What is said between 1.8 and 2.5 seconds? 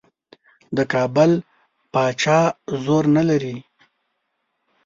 پاچا